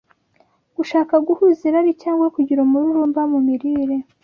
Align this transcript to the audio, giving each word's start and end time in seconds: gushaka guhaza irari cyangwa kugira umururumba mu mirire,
gushaka 0.77 1.13
guhaza 1.27 1.61
irari 1.69 1.91
cyangwa 2.03 2.27
kugira 2.35 2.59
umururumba 2.65 3.21
mu 3.31 3.39
mirire, 3.47 3.95